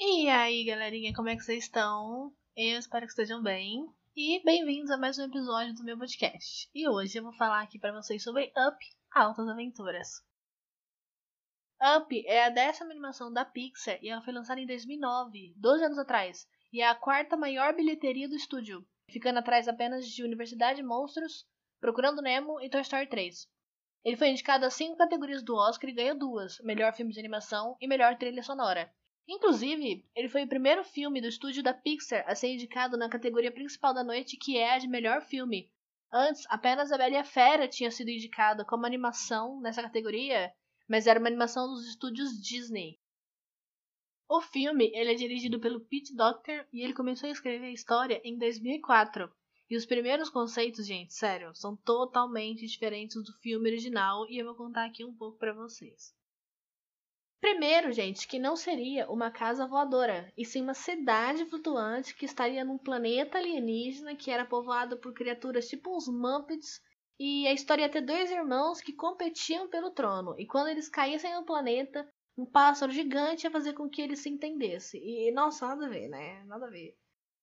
[0.00, 2.32] E aí, galerinha, como é que vocês estão?
[2.56, 3.84] Eu espero que estejam bem.
[4.14, 6.70] E bem-vindos a mais um episódio do meu podcast.
[6.72, 8.78] E hoje eu vou falar aqui para vocês sobre Up
[9.12, 10.22] Altas Aventuras.
[11.82, 15.98] Up é a décima animação da Pixar e ela foi lançada em 2009, 12 anos
[15.98, 21.44] atrás, e é a quarta maior bilheteria do estúdio, ficando atrás apenas de Universidade Monstros,
[21.80, 23.48] Procurando Nemo e Toy Story 3.
[24.04, 27.76] Ele foi indicado a cinco categorias do Oscar e ganhou duas: melhor filme de animação
[27.80, 28.88] e melhor trilha sonora.
[29.28, 33.52] Inclusive, ele foi o primeiro filme do estúdio da Pixar a ser indicado na categoria
[33.52, 35.70] principal da noite, que é a de melhor filme.
[36.10, 40.50] Antes, apenas A Bela e a Fera tinha sido indicada como animação nessa categoria,
[40.88, 42.98] mas era uma animação dos estúdios Disney.
[44.26, 48.22] O filme ele é dirigido pelo Pete Docter e ele começou a escrever a história
[48.24, 49.30] em 2004.
[49.68, 54.54] E os primeiros conceitos, gente, sério, são totalmente diferentes do filme original e eu vou
[54.54, 56.16] contar aqui um pouco para vocês.
[57.40, 62.64] Primeiro, gente, que não seria uma casa voadora, e sim uma cidade flutuante que estaria
[62.64, 66.80] num planeta alienígena que era povoado por criaturas tipo uns Muppets,
[67.18, 71.32] e a história ia ter dois irmãos que competiam pelo trono, e quando eles caíssem
[71.34, 75.00] no planeta, um pássaro gigante ia fazer com que eles se entendessem.
[75.00, 76.44] E, nossa, nada a ver, né?
[76.44, 76.96] Nada a ver.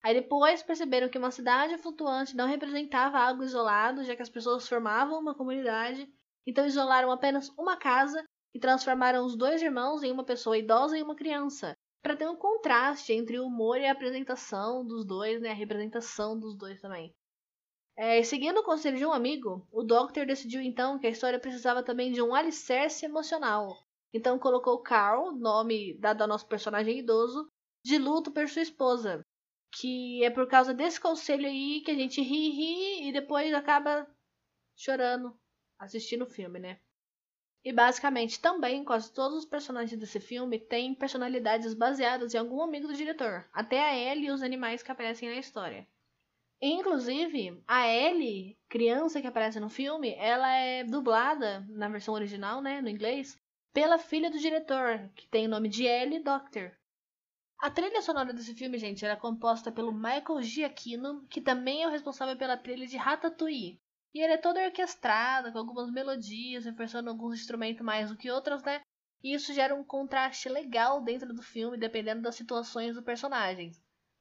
[0.03, 4.67] Aí depois perceberam que uma cidade flutuante não representava algo isolado, já que as pessoas
[4.67, 6.07] formavam uma comunidade,
[6.45, 8.23] então isolaram apenas uma casa
[8.55, 12.37] e transformaram os dois irmãos em uma pessoa idosa e uma criança, para ter um
[12.37, 17.13] contraste entre o humor e a apresentação dos dois, né, a representação dos dois também.
[17.97, 21.83] É, seguindo o conselho de um amigo, o Doctor decidiu então que a história precisava
[21.83, 23.75] também de um alicerce emocional.
[24.13, 27.49] Então colocou Carl, nome dado ao nosso personagem idoso,
[27.83, 29.21] de luto por sua esposa.
[29.77, 34.07] Que é por causa desse conselho aí que a gente ri, ri e depois acaba
[34.77, 35.37] chorando
[35.77, 36.79] assistindo o filme, né?
[37.65, 42.87] E basicamente também quase todos os personagens desse filme têm personalidades baseadas em algum amigo
[42.87, 45.87] do diretor, até a Ellie e os animais que aparecem na história.
[46.61, 52.81] Inclusive, a Ellie, criança que aparece no filme, ela é dublada na versão original, né,
[52.81, 53.35] no inglês,
[53.73, 56.71] pela filha do diretor, que tem o nome de Ellie Doctor.
[57.59, 61.91] A trilha sonora desse filme, gente, era composta pelo Michael Giacchino, que também é o
[61.91, 63.81] responsável pela trilha de Ratatouille,
[64.15, 68.63] e ele é todo orquestrado, com algumas melodias, reforçando alguns instrumentos mais do que outros,
[68.63, 68.81] né?
[69.21, 73.73] E isso gera um contraste legal dentro do filme, dependendo das situações do personagem.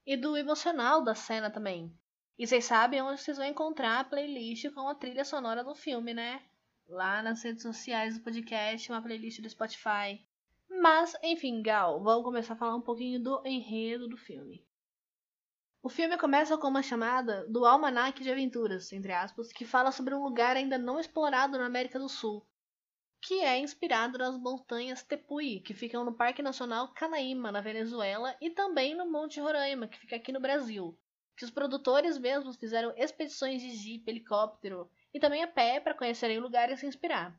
[0.05, 1.97] E do emocional da cena também.
[2.37, 6.13] E vocês sabem onde vocês vão encontrar a playlist com a trilha sonora do filme,
[6.13, 6.43] né?
[6.89, 10.21] Lá nas redes sociais do podcast, uma playlist do Spotify.
[10.69, 14.67] Mas, enfim, Gal, vamos começar a falar um pouquinho do enredo do filme.
[15.87, 20.15] O filme começa com uma chamada do Almanac de Aventuras, entre aspas, que fala sobre
[20.15, 22.43] um lugar ainda não explorado na América do Sul,
[23.21, 28.49] que é inspirado nas montanhas Tepuy, que ficam no Parque Nacional Canaíma, na Venezuela, e
[28.49, 30.99] também no Monte Roraima, que fica aqui no Brasil.
[31.37, 36.39] Que os produtores mesmos fizeram expedições de jeep, helicóptero e também a pé para conhecerem
[36.39, 37.39] o lugar e se inspirar.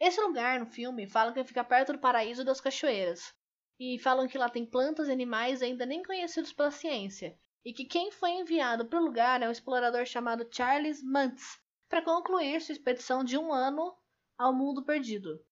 [0.00, 3.34] Esse lugar no filme fala que fica perto do paraíso das cachoeiras,
[3.78, 7.84] e falam que lá tem plantas e animais ainda nem conhecidos pela ciência, e que
[7.84, 12.72] quem foi enviado para o lugar é um explorador chamado Charles Mantz para concluir sua
[12.72, 13.96] expedição de um ano
[14.38, 15.42] ao mundo perdido.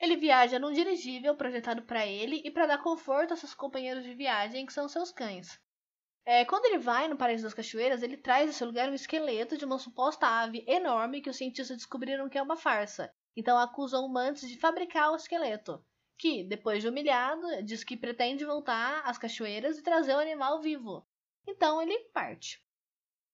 [0.00, 4.14] Ele viaja num dirigível projetado para ele e para dar conforto a seus companheiros de
[4.14, 5.60] viagem, que são seus cães.
[6.26, 9.64] É, quando ele vai no Paraíso das Cachoeiras, ele traz esse lugar um esqueleto de
[9.64, 13.12] uma suposta ave enorme que os cientistas descobriram que é uma farsa.
[13.36, 15.84] Então acusam o Mantis de fabricar o esqueleto
[16.18, 21.06] que, depois de humilhado, diz que pretende voltar às cachoeiras e trazer o animal vivo.
[21.46, 22.62] Então ele parte.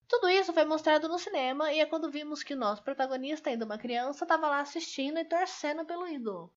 [0.09, 3.65] Tudo isso foi mostrado no cinema e é quando vimos que o nosso protagonista, ainda
[3.65, 6.53] uma criança, estava lá assistindo e torcendo pelo ídolo.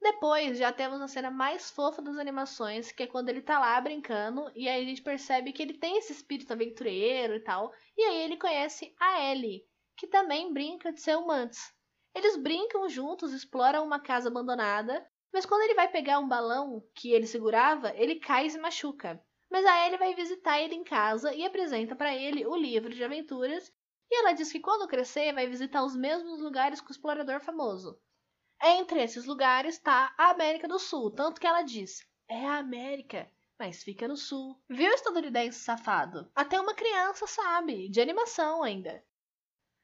[0.00, 3.80] Depois já temos a cena mais fofa das animações, que é quando ele tá lá
[3.80, 8.02] brincando e aí a gente percebe que ele tem esse espírito aventureiro e tal, e
[8.02, 9.64] aí ele conhece a Ellie,
[9.96, 11.72] que também brinca de ser Mantis.
[12.14, 17.12] Eles brincam juntos, exploram uma casa abandonada mas quando ele vai pegar um balão que
[17.12, 19.22] ele segurava, ele cai e se machuca.
[19.50, 23.02] Mas a Ellie vai visitar ele em casa e apresenta para ele o livro de
[23.02, 23.72] aventuras,
[24.10, 27.98] e ela diz que quando crescer vai visitar os mesmos lugares que o explorador famoso.
[28.62, 33.30] Entre esses lugares está a América do Sul, tanto que ela diz: "É a América,
[33.58, 34.60] mas fica no sul".
[34.68, 36.30] Viu estadunidense safado?
[36.34, 39.04] Até uma criança sabe, de animação ainda.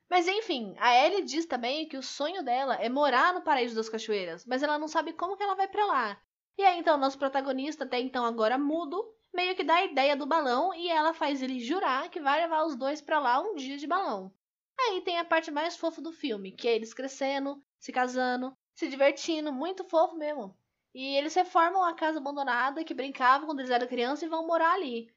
[0.08, 3.88] Mas enfim, a Ellie diz também que o sonho dela é morar no Paraíso das
[3.88, 6.22] Cachoeiras, mas ela não sabe como que ela vai para lá.
[6.56, 10.26] E aí então nosso protagonista, até então agora mudo, meio que dá a ideia do
[10.26, 13.76] balão e ela faz ele jurar que vai levar os dois para lá um dia
[13.76, 14.32] de balão.
[14.78, 18.88] Aí tem a parte mais fofa do filme, que é eles crescendo, se casando, se
[18.88, 20.56] divertindo, muito fofo mesmo.
[20.94, 24.74] E eles reformam a casa abandonada que brincavam quando eles eram crianças e vão morar
[24.74, 25.13] ali.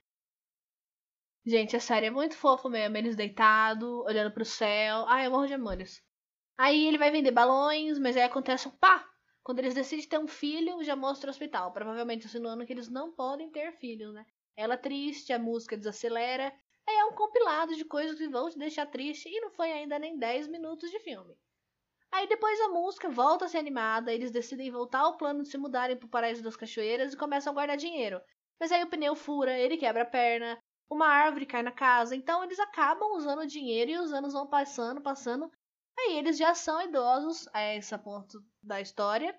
[1.47, 2.97] Gente, a série é muito fofo mesmo.
[2.97, 5.05] Eles deitados, olhando pro céu.
[5.07, 6.03] Ai, eu morro de amores.
[6.57, 9.07] Aí ele vai vender balões, mas aí acontece um pá!
[9.41, 11.71] Quando eles decidem ter um filho, já mostra o hospital.
[11.71, 14.25] Provavelmente insinuando que eles não podem ter filhos, né?
[14.57, 16.53] Ela triste, a música desacelera.
[16.85, 19.97] Aí é um compilado de coisas que vão te deixar triste e não foi ainda
[19.97, 21.33] nem 10 minutos de filme.
[22.11, 25.57] Aí depois a música volta a ser animada, eles decidem voltar ao plano de se
[25.57, 28.19] mudarem pro Paraíso das Cachoeiras e começam a guardar dinheiro.
[28.59, 32.43] Mas aí o pneu fura, ele quebra a perna, uma árvore cai na casa, então
[32.43, 35.51] eles acabam usando o dinheiro e os anos vão passando, passando.
[35.99, 39.37] Aí eles já são idosos, a esse ponto da história.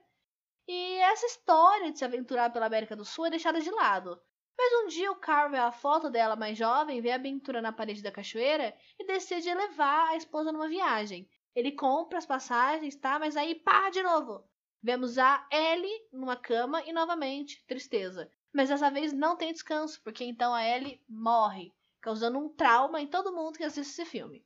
[0.67, 4.21] E essa história de se aventurar pela América do Sul é deixada de lado.
[4.59, 7.73] Mas um dia o Carl vê a foto dela mais jovem, vê a aventura na
[7.73, 11.31] parede da cachoeira e decide levar a esposa numa viagem.
[11.55, 13.19] Ele compra as passagens, tá?
[13.19, 14.45] Mas aí pá de novo.
[14.83, 18.31] Vemos a Ellie numa cama e novamente tristeza.
[18.53, 23.07] Mas dessa vez não tem descanso, porque então a Ellie morre, causando um trauma em
[23.07, 24.45] todo mundo que assiste esse filme.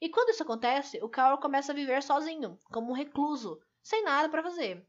[0.00, 4.28] E quando isso acontece, o Carl começa a viver sozinho, como um recluso, sem nada
[4.28, 4.86] para fazer.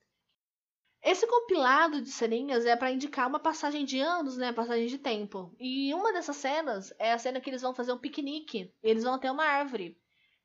[1.03, 4.53] Esse compilado de ceninhas é para indicar uma passagem de anos, né?
[4.53, 5.53] Passagem de tempo.
[5.59, 8.71] E uma dessas cenas é a cena que eles vão fazer um piquenique.
[8.83, 9.99] Eles vão ter uma árvore.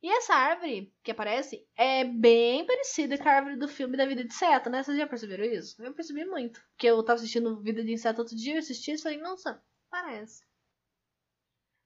[0.06, 4.22] E essa árvore que aparece é bem parecida com a árvore do filme da Vida
[4.22, 4.80] de Inseto, né?
[4.80, 5.82] Vocês já perceberam isso?
[5.82, 6.62] Eu percebi muito.
[6.70, 9.60] Porque eu tava assistindo Vida de Inseto outro dia, eu assisti e falei, nossa,
[9.90, 10.44] parece.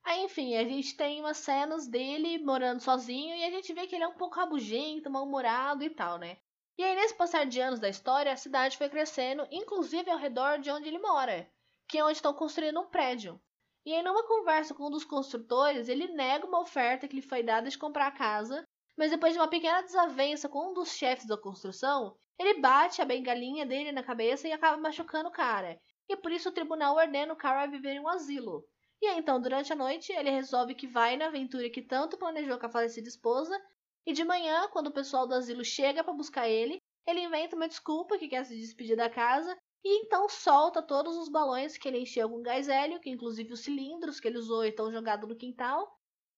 [0.04, 3.94] Aí, enfim, a gente tem umas cenas dele morando sozinho e a gente vê que
[3.94, 6.36] ele é um pouco rabugento, mal-humorado e tal, né?
[6.76, 10.58] E aí, nesse passar de anos da história, a cidade foi crescendo, inclusive ao redor
[10.58, 11.50] de onde ele mora,
[11.88, 13.40] que é onde estão construindo um prédio.
[13.84, 17.42] E aí, numa conversa com um dos construtores, ele nega uma oferta que lhe foi
[17.42, 18.62] dada de comprar a casa,
[18.96, 23.06] mas depois de uma pequena desavença com um dos chefes da construção, ele bate a
[23.06, 25.80] bengalinha dele na cabeça e acaba machucando o cara.
[26.08, 28.64] E por isso o tribunal ordena o cara a viver em um asilo.
[29.00, 32.58] E aí, então, durante a noite, ele resolve que vai na aventura que tanto planejou
[32.58, 33.58] com a falecida esposa,
[34.04, 37.68] e de manhã, quando o pessoal do asilo chega para buscar ele, ele inventa uma
[37.68, 42.00] desculpa que quer se despedir da casa e então solta todos os balões que ele
[42.00, 45.90] encheu com gás hélio, que inclusive os cilindros que ele usou estão jogados no quintal,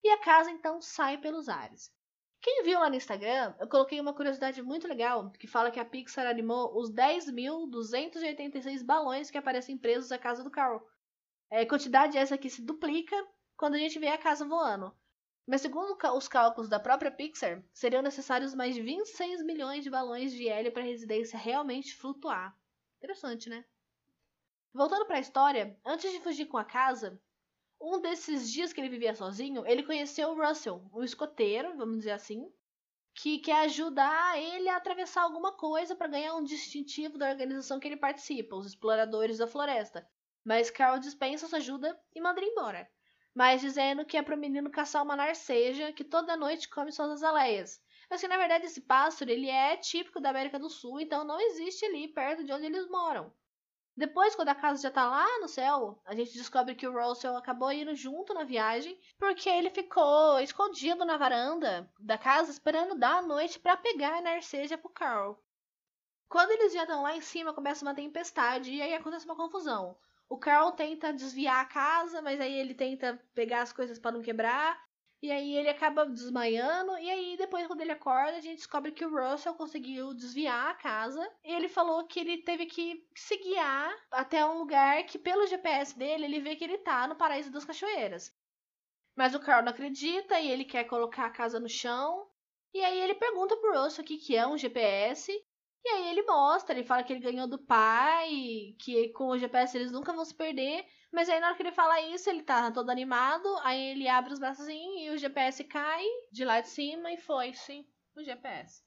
[0.03, 1.91] e a casa então sai pelos ares.
[2.41, 5.85] Quem viu lá no Instagram, eu coloquei uma curiosidade muito legal, que fala que a
[5.85, 10.85] Pixar animou os 10.286 balões que aparecem presos à casa do Carl.
[11.49, 13.15] É, quantidade essa que se duplica
[13.55, 14.93] quando a gente vê a casa voando.
[15.47, 20.33] Mas segundo os cálculos da própria Pixar, seriam necessários mais de 26 milhões de balões
[20.33, 22.53] de hélio para a residência realmente flutuar.
[23.03, 23.65] Interessante, né?
[24.73, 27.21] Voltando para a história, antes de fugir com a casa,
[27.81, 32.11] um desses dias que ele vivia sozinho, ele conheceu o Russell, um escoteiro, vamos dizer
[32.11, 32.49] assim,
[33.13, 37.89] que quer ajudar ele a atravessar alguma coisa para ganhar um distintivo da organização que
[37.89, 40.09] ele participa, os Exploradores da Floresta.
[40.41, 42.89] Mas Carl dispensa sua ajuda e manda ele embora.
[43.35, 47.11] Mas dizendo que é para o menino caçar uma narceja que toda noite come suas
[47.11, 47.82] azaleias.
[48.13, 51.41] Mas que na verdade esse pássaro ele é típico da América do Sul, então não
[51.41, 53.33] existe ali perto de onde eles moram.
[53.97, 57.35] Depois, quando a casa já tá lá no céu, a gente descobre que o Russell
[57.35, 63.17] acabou indo junto na viagem, porque ele ficou escondido na varanda da casa esperando dar
[63.17, 65.43] a noite para pegar a Narceja pro Carl.
[66.29, 69.97] Quando eles já estão lá em cima, começa uma tempestade e aí acontece uma confusão.
[70.29, 74.21] O Carl tenta desviar a casa, mas aí ele tenta pegar as coisas para não
[74.21, 74.79] quebrar.
[75.23, 76.97] E aí ele acaba desmaiando.
[76.97, 80.73] E aí, depois, quando ele acorda, a gente descobre que o Russell conseguiu desviar a
[80.73, 81.25] casa.
[81.45, 85.97] E ele falou que ele teve que se guiar até um lugar que, pelo GPS
[85.97, 88.35] dele, ele vê que ele tá no paraíso das cachoeiras.
[89.15, 92.27] Mas o Carl não acredita e ele quer colocar a casa no chão.
[92.73, 95.31] E aí ele pergunta pro Russell o que, que é um GPS.
[95.85, 99.77] E aí ele mostra, ele fala que ele ganhou do pai, que com o GPS
[99.77, 100.85] eles nunca vão se perder.
[101.11, 104.33] Mas aí na hora que ele fala isso, ele tá todo animado, aí ele abre
[104.33, 107.85] os braços assim e o GPS cai de lá de cima e foi-se
[108.15, 108.81] o GPS.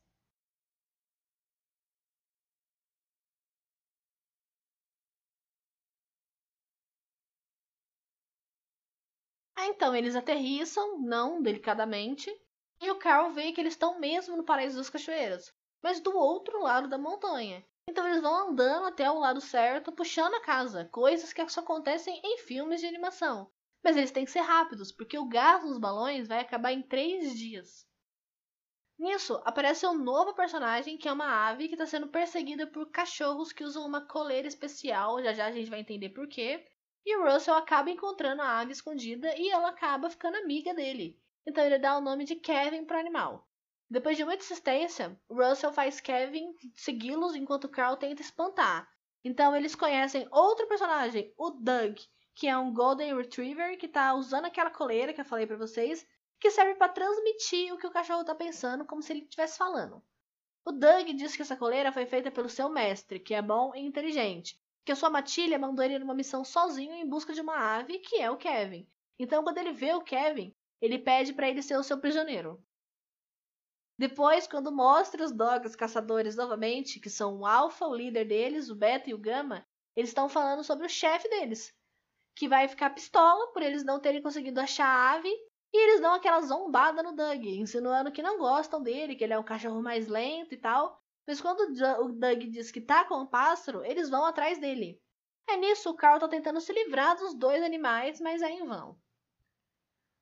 [9.54, 12.30] Ah, então eles aterrissam, não delicadamente,
[12.80, 15.52] e o Carl vê que eles estão mesmo no Paraíso das Cachoeiras
[15.82, 17.64] mas do outro lado da montanha.
[17.88, 22.20] Então eles vão andando até o lado certo, puxando a casa, coisas que só acontecem
[22.24, 23.50] em filmes de animação.
[23.82, 27.38] Mas eles têm que ser rápidos, porque o gás nos balões vai acabar em três
[27.38, 27.86] dias.
[28.98, 33.52] Nisso, aparece um novo personagem que é uma ave que está sendo perseguida por cachorros
[33.52, 36.66] que usam uma coleira especial, já já a gente vai entender porquê.
[37.04, 41.20] E o Russell acaba encontrando a ave escondida e ela acaba ficando amiga dele.
[41.46, 43.46] Então ele dá o nome de Kevin para o animal.
[43.88, 48.88] Depois de muita insistência, Russell faz Kevin segui-los enquanto Carl tenta espantar.
[49.24, 51.96] Então eles conhecem outro personagem, o Doug,
[52.34, 56.06] que é um Golden Retriever que tá usando aquela coleira que eu falei para vocês,
[56.40, 60.02] que serve para transmitir o que o cachorro tá pensando, como se ele estivesse falando.
[60.64, 63.80] O Doug diz que essa coleira foi feita pelo seu mestre, que é bom e
[63.80, 68.00] inteligente, que a sua matilha mandou ele numa missão sozinho em busca de uma ave,
[68.00, 68.86] que é o Kevin.
[69.18, 72.60] Então, quando ele vê o Kevin, ele pede para ele ser o seu prisioneiro.
[73.98, 78.76] Depois, quando mostra os dogs caçadores novamente, que são o Alpha, o líder deles, o
[78.76, 81.72] Beta e o Gama, eles estão falando sobre o chefe deles,
[82.36, 85.30] que vai ficar pistola por eles não terem conseguido achar a ave,
[85.72, 89.38] e eles dão aquela zombada no Doug, insinuando que não gostam dele, que ele é
[89.38, 91.00] um cachorro mais lento e tal.
[91.26, 91.60] Mas quando
[92.02, 95.00] o Doug diz que tá com o pássaro, eles vão atrás dele.
[95.48, 98.98] É nisso o Carl tá tentando se livrar dos dois animais, mas é em vão.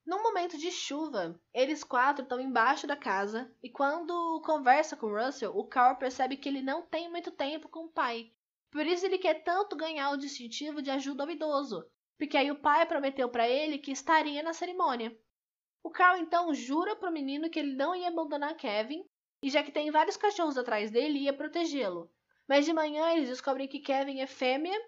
[0.06, 5.56] Num momento de chuva, eles quatro estão embaixo da casa e quando conversa com Russell,
[5.56, 8.30] o Carl percebe que ele não tem muito tempo com o pai.
[8.70, 12.60] Por isso ele quer tanto ganhar o distintivo de ajuda ao idoso, porque aí o
[12.60, 15.16] pai prometeu para ele que estaria na cerimônia.
[15.82, 19.04] O Carl então jura pro menino que ele não ia abandonar Kevin,
[19.42, 22.10] e já que tem vários cachorros atrás dele, ia protegê-lo.
[22.46, 24.78] Mas de manhã eles descobrem que Kevin é fêmea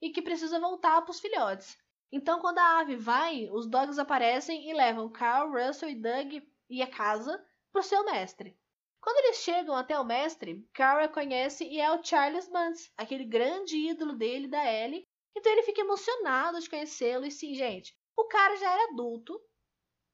[0.00, 1.78] e que precisa voltar para os filhotes.
[2.10, 6.82] Então, quando a ave vai, os dogs aparecem e levam Carl, Russell e Doug e
[6.82, 8.58] a casa para o seu mestre.
[9.00, 13.76] Quando eles chegam até o mestre, Carl reconhece e é o Charles Muntz, aquele grande
[13.76, 15.06] ídolo dele da Ellie.
[15.36, 19.40] Então ele fica emocionado de conhecê-lo e sim, gente, o cara já era adulto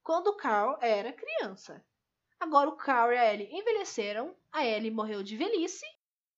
[0.03, 1.85] quando o Carl era criança.
[2.39, 5.87] Agora o Carl e a Ellie envelheceram, a Ellie morreu de velhice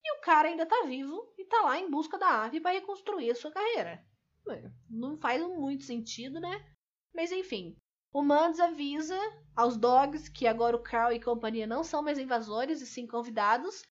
[0.05, 3.31] e o cara ainda tá vivo e tá lá em busca da ave para reconstruir
[3.31, 4.07] a sua carreira.
[4.89, 6.65] Não faz muito sentido, né?
[7.15, 7.77] Mas enfim.
[8.13, 9.19] O Mandos avisa
[9.55, 13.83] aos dogs que agora o Carl e companhia não são mais invasores e sim convidados.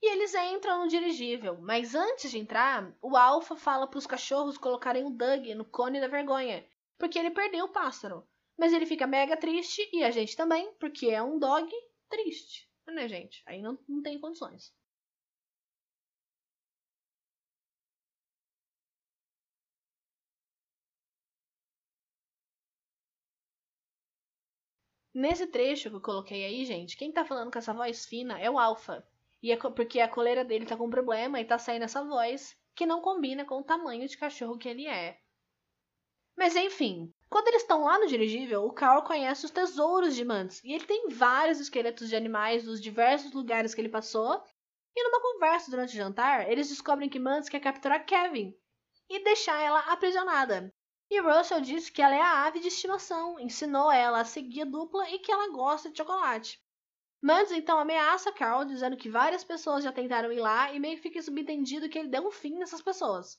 [0.00, 4.58] E eles entram no dirigível, mas antes de entrar, o Alpha fala para os cachorros
[4.58, 6.64] colocarem o Doug no cone da vergonha,
[6.98, 8.24] porque ele perdeu o pássaro.
[8.56, 11.68] Mas ele fica mega triste e a gente também, porque é um dog
[12.08, 13.42] triste, né, gente?
[13.46, 14.72] Aí não, não tem condições.
[25.14, 28.50] Nesse trecho que eu coloquei aí, gente, quem tá falando com essa voz fina é
[28.50, 29.06] o Alpha.
[29.40, 32.84] E é porque a coleira dele tá com problema e tá saindo essa voz que
[32.84, 35.20] não combina com o tamanho de cachorro que ele é.
[36.36, 40.60] Mas enfim, quando eles estão lá no dirigível, o Carl conhece os tesouros de Mantz
[40.64, 44.42] e ele tem vários esqueletos de animais dos diversos lugares que ele passou.
[44.96, 48.52] E numa conversa durante o jantar, eles descobrem que Mantz quer capturar Kevin
[49.08, 50.74] e deixar ela aprisionada.
[51.14, 54.64] E Russell disse que ela é a ave de estimação, ensinou ela a seguir a
[54.64, 56.60] dupla e que ela gosta de chocolate.
[57.22, 61.02] Mads então ameaça Carl, dizendo que várias pessoas já tentaram ir lá e meio que
[61.02, 63.38] fica subentendido que ele deu um fim nessas pessoas.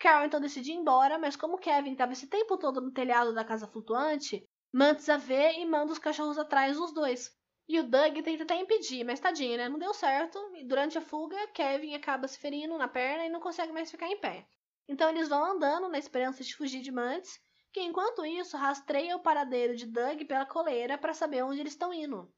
[0.00, 3.44] Carl então decide ir embora, mas como Kevin estava esse tempo todo no telhado da
[3.44, 7.30] casa flutuante, Mantis a vê e manda os cachorros atrás dos dois.
[7.68, 9.68] E o Doug tenta até impedir, mas tadinho, né?
[9.68, 10.40] Não deu certo.
[10.56, 14.08] E durante a fuga, Kevin acaba se ferindo na perna e não consegue mais ficar
[14.08, 14.44] em pé.
[14.88, 17.40] Então eles vão andando na esperança de fugir de Mantis,
[17.72, 21.92] que enquanto isso rastreia o paradeiro de Doug pela coleira para saber onde eles estão
[21.92, 22.32] indo.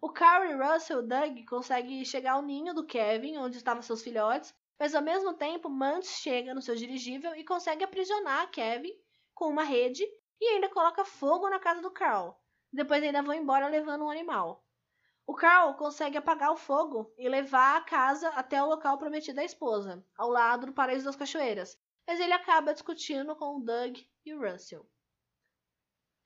[0.00, 4.54] O Carl e Russell Doug conseguem chegar ao ninho do Kevin, onde estavam seus filhotes,
[4.78, 8.92] mas ao mesmo tempo Mantis chega no seu dirigível e consegue aprisionar Kevin
[9.34, 10.02] com uma rede
[10.40, 12.34] e ainda coloca fogo na casa do Carl.
[12.72, 14.64] Depois ainda vão embora levando um animal.
[15.30, 19.44] O Carl consegue apagar o fogo e levar a casa até o local prometido à
[19.44, 23.96] esposa, ao lado do Paraíso das Cachoeiras, mas ele acaba discutindo com o Doug
[24.26, 24.84] e o Russell.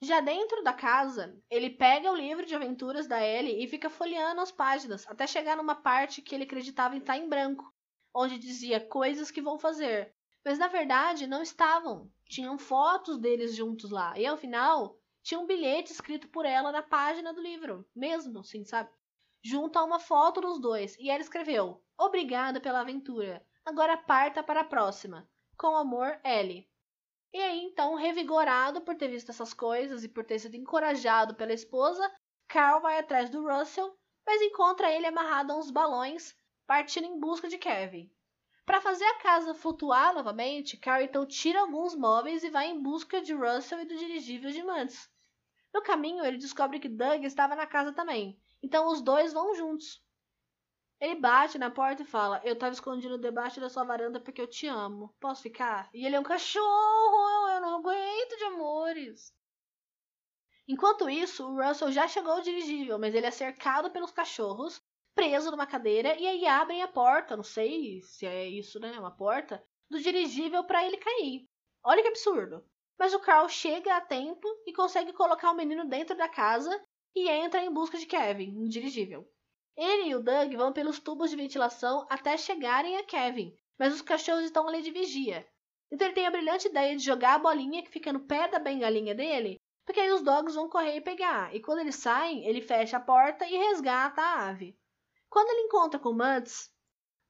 [0.00, 4.40] Já dentro da casa, ele pega o livro de aventuras da Ellie e fica folheando
[4.40, 7.70] as páginas até chegar numa parte que ele acreditava estar em branco,
[8.14, 12.10] onde dizia coisas que vão fazer, mas na verdade não estavam.
[12.26, 16.82] Tinham fotos deles juntos lá, e ao final tinha um bilhete escrito por ela na
[16.82, 18.90] página do livro, mesmo, assim, sabe?
[19.42, 20.98] Junto a uma foto dos dois.
[20.98, 23.42] E ela escreveu: Obrigada pela aventura.
[23.64, 25.26] Agora parta para a próxima.
[25.56, 26.68] Com amor, Ellie.
[27.32, 31.54] E aí, então, revigorado por ter visto essas coisas e por ter sido encorajado pela
[31.54, 32.08] esposa,
[32.46, 37.48] Carl vai atrás do Russell, mas encontra ele amarrado a uns balões, partindo em busca
[37.48, 38.12] de Kevin.
[38.66, 43.22] Para fazer a casa flutuar novamente, Carl então tira alguns móveis e vai em busca
[43.22, 45.13] de Russell e do dirigível de Mantis.
[45.74, 50.00] No caminho, ele descobre que Doug estava na casa também, então os dois vão juntos.
[51.00, 54.46] Ele bate na porta e fala: Eu estava escondido debaixo da sua varanda porque eu
[54.46, 55.12] te amo.
[55.18, 55.90] Posso ficar?
[55.92, 59.34] E ele é um cachorro, eu não aguento de amores.
[60.66, 64.80] Enquanto isso, o Russell já chegou ao dirigível, mas ele é cercado pelos cachorros,
[65.12, 68.98] preso numa cadeira, e aí abrem a porta, não sei se é isso, né?
[68.98, 71.46] Uma porta, do dirigível para ele cair.
[71.82, 72.64] Olha que absurdo.
[72.98, 76.70] Mas o Carl chega a tempo e consegue colocar o menino dentro da casa
[77.14, 79.28] e entra em busca de Kevin, no dirigível.
[79.76, 84.02] Ele e o Doug vão pelos tubos de ventilação até chegarem a Kevin, mas os
[84.02, 85.46] cachorros estão ali de vigia.
[85.90, 88.58] Então ele tem a brilhante ideia de jogar a bolinha que fica no pé da
[88.58, 91.54] bengalinha dele, porque aí os dogs vão correr e pegar.
[91.54, 94.78] E quando eles saem, ele fecha a porta e resgata a ave.
[95.28, 96.72] Quando ele encontra com o Mads,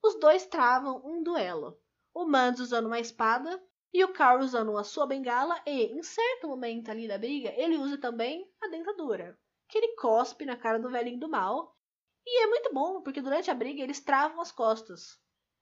[0.02, 1.78] os dois travam um duelo.
[2.12, 3.60] O Mads usando uma espada
[3.94, 7.78] e o Carl usando a sua bengala e, em certo momento ali da briga, ele
[7.78, 11.78] usa também a dentadura, que ele cospe na cara do velhinho do mal.
[12.26, 15.16] E é muito bom, porque durante a briga eles travam as costas.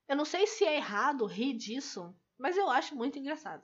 [0.09, 3.63] Eu não sei se é errado rir disso, mas eu acho muito engraçado.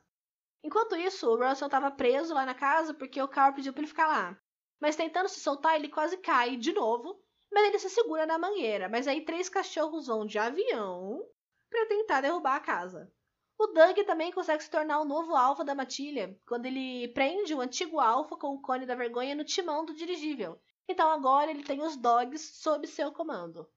[0.63, 3.89] Enquanto isso, o Russell estava preso lá na casa porque o Carl pediu para ele
[3.89, 4.39] ficar lá.
[4.79, 7.19] Mas tentando se soltar, ele quase cai de novo,
[7.51, 8.87] mas ele se segura na mangueira.
[8.87, 11.27] Mas aí três cachorros vão de avião
[11.71, 13.11] para tentar derrubar a casa.
[13.59, 17.61] O Doug também consegue se tornar o novo alfa da matilha quando ele prende o
[17.61, 20.61] antigo alfa com o cone da vergonha no timão do dirigível.
[20.89, 23.69] Então agora ele tem os dogs sob seu comando.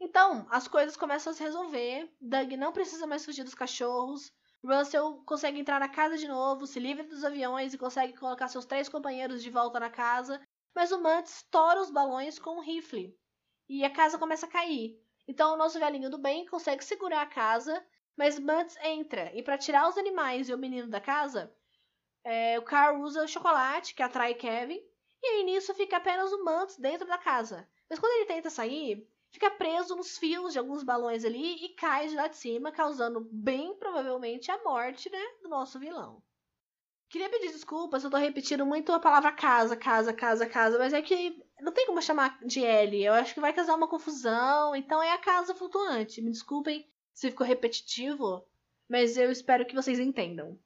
[0.00, 2.10] Então, as coisas começam a se resolver.
[2.18, 4.32] Doug não precisa mais fugir dos cachorros.
[4.64, 8.64] Russell consegue entrar na casa de novo, se livra dos aviões e consegue colocar seus
[8.64, 10.40] três companheiros de volta na casa.
[10.74, 13.14] Mas o Mutt estoura os balões com um rifle.
[13.68, 14.98] E a casa começa a cair.
[15.28, 17.84] Então o nosso velhinho do bem consegue segurar a casa,
[18.16, 19.30] mas Mutt entra.
[19.34, 21.54] E para tirar os animais e o menino da casa,
[22.24, 24.80] é, o Carl usa o chocolate que atrai Kevin.
[25.22, 27.68] E aí nisso fica apenas o Mutt dentro da casa.
[27.88, 32.08] Mas quando ele tenta sair, fica preso nos fios de alguns balões ali e cai
[32.08, 36.22] de lá de cima, causando bem provavelmente a morte né, do nosso vilão.
[37.08, 41.00] Queria pedir desculpas, eu tô repetindo muito a palavra casa, casa, casa, casa, mas é
[41.02, 43.04] que não tem como chamar de L.
[43.04, 46.20] Eu acho que vai causar uma confusão, então é a casa flutuante.
[46.22, 48.46] Me desculpem se ficou repetitivo,
[48.88, 50.58] mas eu espero que vocês entendam.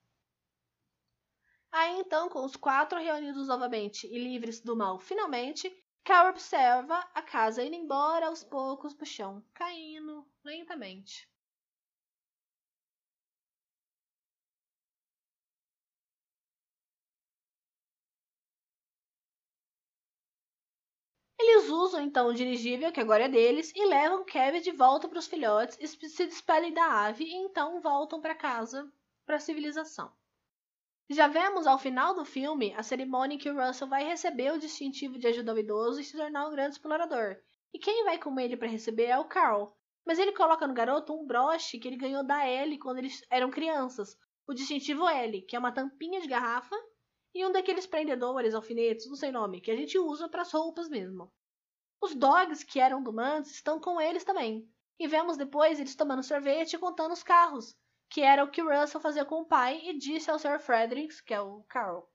[1.70, 5.70] Aí então, com os quatro reunidos novamente e livres do mal finalmente,
[6.02, 11.28] Cal observa a casa indo embora aos poucos pro chão, caindo lentamente.
[21.40, 25.20] Eles usam então o dirigível, que agora é deles, e levam Kevin de volta para
[25.20, 28.90] os filhotes e se despedem da ave e então voltam para casa,
[29.24, 30.12] para a civilização.
[31.08, 34.58] Já vemos ao final do filme a cerimônia em que o Russell vai receber o
[34.58, 37.36] distintivo de ajuda ao idoso e se tornar um grande explorador.
[37.72, 39.74] E quem vai com ele para receber é o Carl.
[40.04, 43.50] Mas ele coloca no garoto um broche que ele ganhou da Ellie quando eles eram
[43.50, 46.76] crianças, o distintivo L, que é uma tampinha de garrafa
[47.38, 50.50] e um daqueles prendedores, alfinetes, não sei o nome, que a gente usa para as
[50.50, 51.32] roupas mesmo.
[52.00, 54.68] Os dogs que eram do Mans estão com eles também.
[54.98, 57.76] E vemos depois eles tomando sorvete e contando os carros,
[58.10, 60.58] que era o que Russell fazia com o pai e disse ao Sr.
[60.58, 62.10] Fredericks, que é o Carl.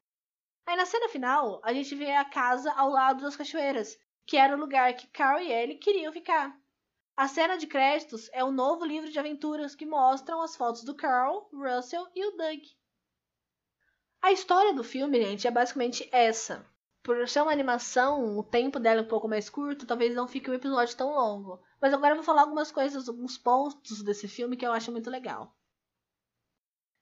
[0.66, 4.54] Aí na cena final, a gente vê a casa ao lado das cachoeiras, que era
[4.54, 6.54] o lugar que Carl e ele queriam ficar.
[7.16, 10.94] A cena de créditos é o novo livro de aventuras que mostram as fotos do
[10.94, 12.62] Carl, Russell e o Doug.
[14.24, 16.66] A história do filme, gente, é basicamente essa.
[17.04, 20.50] Por ser uma animação, o tempo dela é um pouco mais curto, talvez não fique
[20.50, 21.62] um episódio tão longo.
[21.82, 25.10] Mas agora eu vou falar algumas coisas, alguns pontos desse filme que eu acho muito
[25.10, 25.54] legal.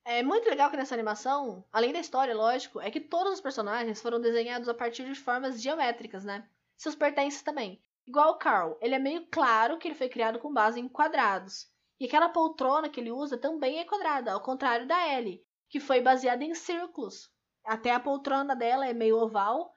[0.04, 4.02] É muito legal que nessa animação, além da história, lógico, é que todos os personagens
[4.02, 6.50] foram desenhados a partir de formas geométricas, né?
[6.76, 7.80] Seus pertences também.
[8.08, 11.70] Igual o Carl, ele é meio claro que ele foi criado com base em quadrados.
[12.00, 16.02] E aquela poltrona que ele usa também é quadrada, ao contrário da Ellie, que foi
[16.02, 17.32] baseada em círculos.
[17.64, 19.74] Até a poltrona dela é meio oval,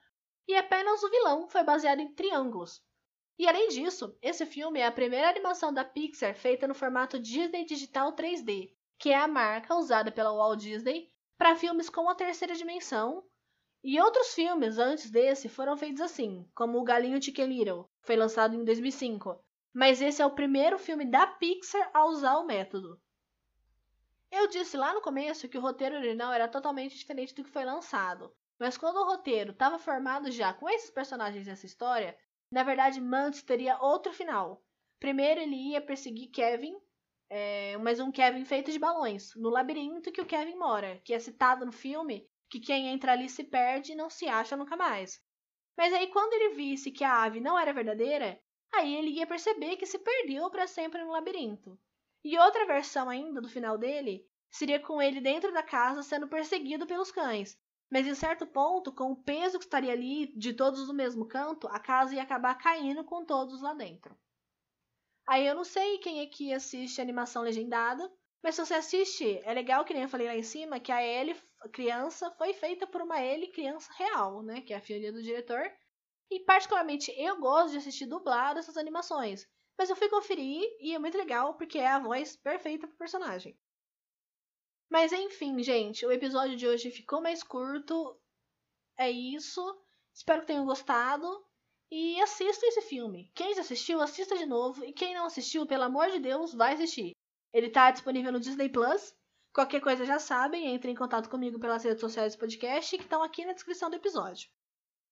[0.47, 2.83] e apenas o vilão foi baseado em triângulos.
[3.39, 7.65] E além disso, esse filme é a primeira animação da Pixar feita no formato Disney
[7.65, 12.55] Digital 3D, que é a marca usada pela Walt Disney para filmes com a terceira
[12.55, 13.23] dimensão.
[13.83, 18.55] E outros filmes antes desse foram feitos assim, como O Galinho Chicken Little, foi lançado
[18.55, 19.39] em 2005.
[19.73, 22.99] Mas esse é o primeiro filme da Pixar a usar o método.
[24.31, 27.65] Eu disse lá no começo que o roteiro original era totalmente diferente do que foi
[27.65, 28.33] lançado.
[28.59, 32.17] Mas quando o roteiro estava formado já com esses personagens dessa história,
[32.51, 34.63] na verdade Mantis teria outro final.
[34.99, 36.75] Primeiro ele ia perseguir Kevin,
[37.29, 41.19] é, mas um Kevin feito de balões, no labirinto que o Kevin mora, que é
[41.19, 45.21] citado no filme que quem entra ali se perde e não se acha nunca mais.
[45.77, 48.39] Mas aí quando ele visse que a ave não era verdadeira,
[48.73, 51.77] aí ele ia perceber que se perdeu para sempre no labirinto.
[52.25, 56.87] E outra versão ainda do final dele seria com ele dentro da casa sendo perseguido
[56.87, 57.55] pelos cães.
[57.87, 61.67] Mas em certo ponto, com o peso que estaria ali de todos no mesmo canto,
[61.67, 64.17] a casa ia acabar caindo com todos lá dentro.
[65.27, 68.11] Aí eu não sei quem é que assiste animação legendada,
[68.41, 71.05] mas se você assiste, é legal que nem eu falei lá em cima, que a
[71.05, 71.39] Ellie
[71.71, 75.71] criança foi feita por uma Ellie criança real, né, que é a filha do diretor.
[76.31, 80.99] E particularmente eu gosto de assistir dublado essas animações, mas eu fui conferir e é
[80.99, 83.57] muito legal porque é a voz perfeita pro personagem.
[84.89, 88.17] Mas enfim, gente, o episódio de hoje ficou mais curto.
[88.97, 89.61] É isso.
[90.13, 91.27] Espero que tenham gostado.
[91.91, 93.31] E assista esse filme.
[93.35, 94.83] Quem já assistiu, assista de novo.
[94.85, 97.11] E quem não assistiu, pelo amor de Deus, vai assistir.
[97.53, 99.15] Ele tá disponível no Disney Plus.
[99.53, 103.23] Qualquer coisa já sabem, entre em contato comigo pelas redes sociais do podcast que estão
[103.23, 104.49] aqui na descrição do episódio.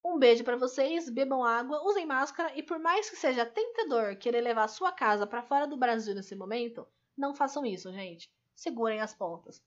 [0.04, 4.42] Um beijo para vocês, bebam água, usem máscara e por mais que seja tentador querer
[4.42, 6.86] levar sua casa para fora do Brasil nesse momento,
[7.18, 8.30] não façam isso, gente.
[8.56, 9.62] Segurem as pontas.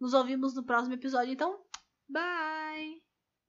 [0.00, 1.62] Nos ouvimos no próximo episódio, então.
[2.08, 3.05] Bye!